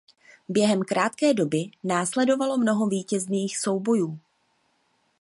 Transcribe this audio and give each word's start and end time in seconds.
Během 0.49 0.81
krátké 0.83 1.33
doby 1.33 1.71
následovalo 1.83 2.57
mnoho 2.57 2.87
vítězných 2.87 3.57
soubojů. 3.57 4.19